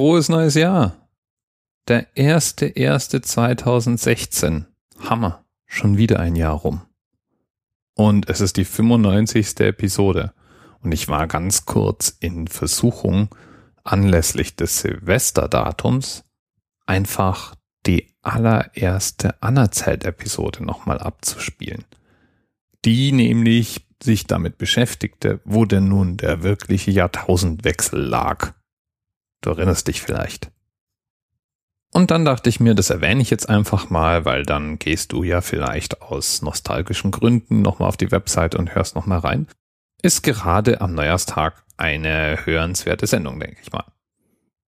[0.00, 0.96] frohes neues Jahr.
[1.86, 4.64] Der erste, erste 2016.
[4.98, 5.44] Hammer.
[5.66, 6.80] Schon wieder ein Jahr rum.
[7.92, 9.60] Und es ist die 95.
[9.60, 10.32] Episode.
[10.82, 13.28] Und ich war ganz kurz in Versuchung,
[13.84, 16.24] anlässlich des Silvesterdatums
[16.86, 17.54] einfach
[17.84, 21.84] die allererste Anerzählt-Episode nochmal abzuspielen.
[22.86, 28.54] Die nämlich sich damit beschäftigte, wo denn nun der wirkliche Jahrtausendwechsel lag.
[29.40, 30.50] Du erinnerst dich vielleicht.
[31.92, 35.24] Und dann dachte ich mir, das erwähne ich jetzt einfach mal, weil dann gehst du
[35.24, 39.48] ja vielleicht aus nostalgischen Gründen nochmal auf die Website und hörst nochmal rein.
[40.02, 43.84] Ist gerade am Neujahrstag eine hörenswerte Sendung, denke ich mal.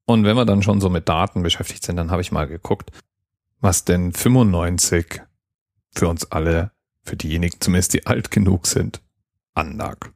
[0.05, 2.91] Und wenn wir dann schon so mit Daten beschäftigt sind, dann habe ich mal geguckt,
[3.61, 5.21] was denn 95
[5.95, 6.71] für uns alle,
[7.03, 9.01] für diejenigen zumindest, die alt genug sind,
[9.53, 10.11] anlag.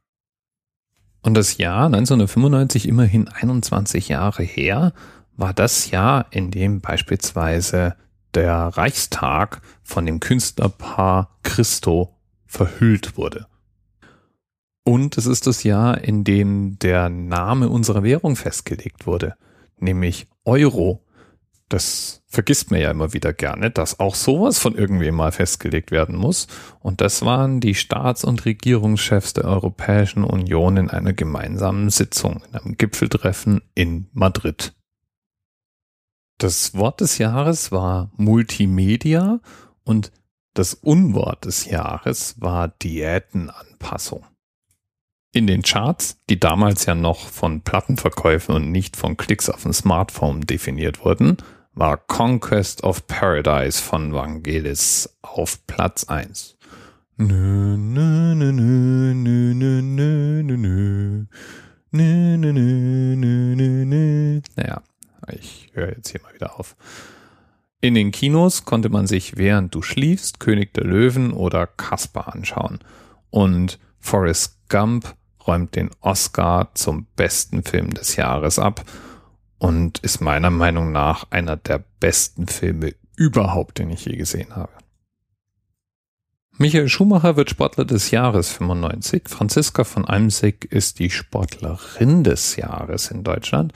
[1.28, 4.94] Und das Jahr 1995, immerhin 21 Jahre her,
[5.36, 7.96] war das Jahr, in dem beispielsweise
[8.32, 13.46] der Reichstag von dem Künstlerpaar Christo verhüllt wurde.
[14.84, 19.34] Und es ist das Jahr, in dem der Name unserer Währung festgelegt wurde,
[19.76, 21.04] nämlich Euro.
[21.68, 26.16] Das vergisst man ja immer wieder gerne, dass auch sowas von irgendwem mal festgelegt werden
[26.16, 26.46] muss.
[26.80, 32.58] Und das waren die Staats- und Regierungschefs der Europäischen Union in einer gemeinsamen Sitzung, in
[32.58, 34.74] einem Gipfeltreffen in Madrid.
[36.38, 39.40] Das Wort des Jahres war Multimedia
[39.84, 40.12] und
[40.54, 44.24] das Unwort des Jahres war Diätenanpassung.
[45.32, 49.72] In den Charts, die damals ja noch von Plattenverkäufen und nicht von Klicks auf dem
[49.72, 51.36] Smartphone definiert wurden,
[51.78, 56.56] war Conquest of Paradise von Vangelis auf Platz 1.
[57.18, 61.24] Nö, nö, nö, nö, nö, nö, nö, nö.
[61.92, 64.40] Nö, nö, nö, nö, nö.
[64.56, 64.82] Naja,
[65.30, 66.74] ich höre jetzt hier mal wieder auf.
[67.80, 72.80] In den Kinos konnte man sich während du schliefst König der Löwen oder Kasper anschauen.
[73.30, 75.14] Und Forrest Gump
[75.46, 78.84] räumt den Oscar zum besten Film des Jahres ab
[79.58, 84.72] und ist meiner Meinung nach einer der besten Filme überhaupt, den ich je gesehen habe.
[86.56, 89.28] Michael Schumacher wird Sportler des Jahres 95.
[89.28, 93.72] Franziska von Almsick ist die Sportlerin des Jahres in Deutschland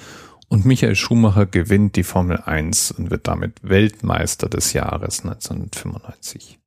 [0.49, 6.59] und Michael Schumacher gewinnt die Formel 1 und wird damit Weltmeister des Jahres 1995.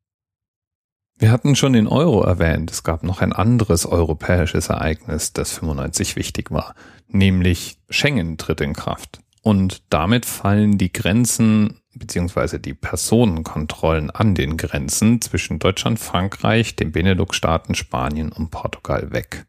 [1.17, 2.71] Wir hatten schon den Euro erwähnt.
[2.71, 6.75] Es gab noch ein anderes europäisches Ereignis, das 95 wichtig war,
[7.07, 9.21] nämlich Schengen tritt in Kraft.
[9.41, 16.91] Und damit fallen die Grenzen beziehungsweise die Personenkontrollen an den Grenzen zwischen Deutschland, Frankreich, den
[16.91, 19.45] Benelux-Staaten, Spanien und Portugal weg.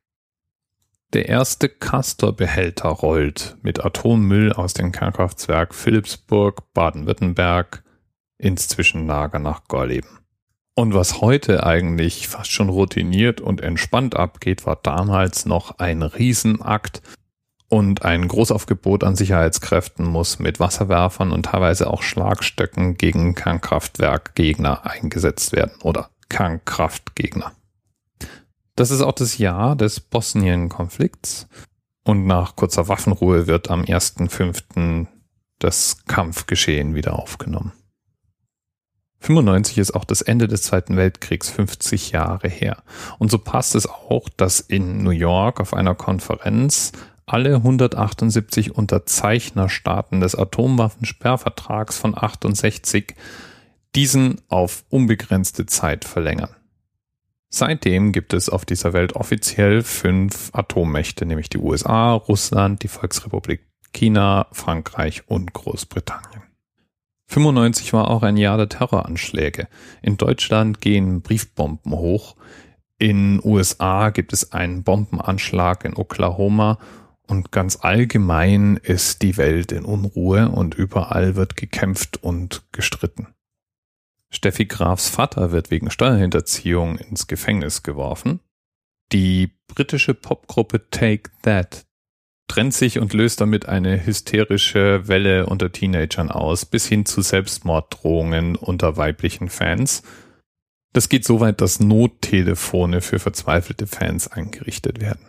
[1.12, 7.83] Der erste Castor-Behälter rollt mit Atommüll aus dem Kernkraftwerk Philipsburg, Baden-Württemberg
[8.38, 10.25] ins Zwischenlager nach Gorleben.
[10.78, 17.00] Und was heute eigentlich fast schon routiniert und entspannt abgeht, war damals noch ein Riesenakt
[17.69, 25.53] und ein Großaufgebot an Sicherheitskräften muss mit Wasserwerfern und teilweise auch Schlagstöcken gegen Kernkraftwerkgegner eingesetzt
[25.53, 27.53] werden oder Kernkraftgegner.
[28.76, 31.48] Das ist auch das Jahr des Bosnien-Konflikts.
[32.04, 35.06] Und nach kurzer Waffenruhe wird am 1.5.
[35.59, 37.72] das Kampfgeschehen wieder aufgenommen.
[39.21, 42.82] 95 ist auch das Ende des Zweiten Weltkriegs 50 Jahre her.
[43.19, 46.93] Und so passt es auch, dass in New York auf einer Konferenz
[47.27, 53.16] alle 178 Unterzeichnerstaaten des Atomwaffensperrvertrags von 68
[53.94, 56.54] diesen auf unbegrenzte Zeit verlängern.
[57.48, 63.62] Seitdem gibt es auf dieser Welt offiziell fünf Atommächte, nämlich die USA, Russland, die Volksrepublik
[63.93, 66.43] China, Frankreich und Großbritannien.
[67.28, 69.69] 95 war auch ein Jahr der Terroranschläge.
[70.03, 72.37] In Deutschland gehen Briefbomben hoch.
[72.98, 76.78] In USA gibt es einen Bombenanschlag in Oklahoma
[77.26, 83.28] und ganz allgemein ist die Welt in Unruhe und überall wird gekämpft und gestritten.
[84.30, 88.41] Steffi Grafs Vater wird wegen Steuerhinterziehung ins Gefängnis geworfen.
[89.12, 91.85] Die britische Popgruppe Take That
[92.48, 98.57] trennt sich und löst damit eine hysterische Welle unter Teenagern aus, bis hin zu Selbstmorddrohungen
[98.57, 100.03] unter weiblichen Fans.
[100.93, 105.27] Das geht so weit, dass Nottelefone für verzweifelte Fans eingerichtet werden.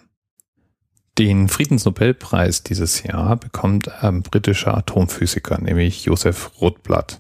[1.18, 7.20] Den Friedensnobelpreis dieses Jahr bekommt ein britischer Atomphysiker, nämlich Joseph Rotblatt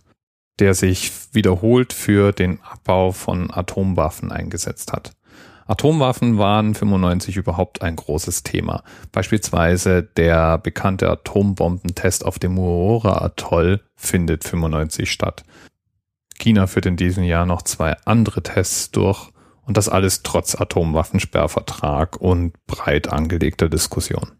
[0.59, 5.11] der sich wiederholt für den Abbau von Atomwaffen eingesetzt hat.
[5.67, 8.83] Atomwaffen waren 95 überhaupt ein großes Thema.
[9.11, 15.43] Beispielsweise der bekannte Atombombentest auf dem Muora-Atoll findet 95 statt.
[16.39, 19.29] China führt in diesem Jahr noch zwei andere Tests durch
[19.63, 24.31] und das alles trotz Atomwaffensperrvertrag und breit angelegter Diskussion.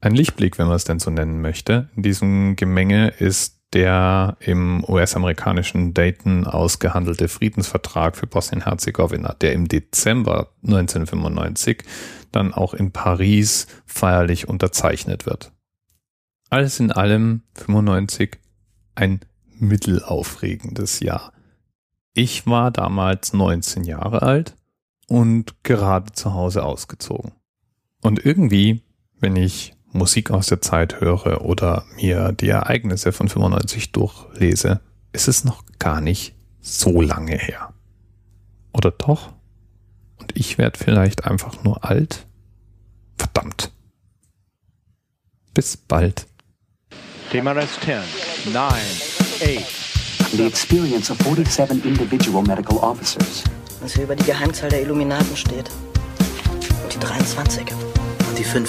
[0.00, 4.84] Ein Lichtblick, wenn man es denn so nennen möchte, in diesem Gemenge ist der im
[4.88, 11.84] US-amerikanischen Dayton ausgehandelte Friedensvertrag für Bosnien-Herzegowina, der im Dezember 1995
[12.32, 15.52] dann auch in Paris feierlich unterzeichnet wird.
[16.48, 18.38] Alles in allem 95
[18.96, 19.20] ein
[19.58, 21.32] mittelaufregendes Jahr.
[22.12, 24.56] Ich war damals 19 Jahre alt
[25.06, 27.32] und gerade zu Hause ausgezogen.
[28.02, 28.82] Und irgendwie,
[29.20, 34.80] wenn ich Musik aus der Zeit höre oder mir die Ereignisse von 95 durchlese,
[35.12, 37.72] ist es noch gar nicht so lange her.
[38.72, 39.32] Oder doch?
[40.18, 42.26] Und ich werde vielleicht einfach nur alt?
[43.16, 43.72] Verdammt.
[45.54, 46.26] Bis bald.
[47.30, 48.72] TMRS 10, 9,
[49.42, 49.80] 8.
[50.32, 53.42] The experience of 47 individual medical officers.
[53.80, 55.70] Was hier über die Geheimzahl der Illuminaten steht.
[56.82, 57.66] Und die 23.
[58.28, 58.68] Und die 5.